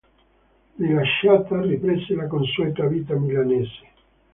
[0.79, 3.87] Rilasciata, riprese la consueta vita milanese.